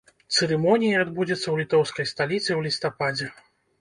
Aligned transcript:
Цырымонія 0.35 1.03
адбудзецца 1.03 1.39
ў 1.49 1.55
літоўскай 1.65 2.05
сталіцы 2.13 2.47
ў 2.47 2.69
лістападзе. 2.69 3.29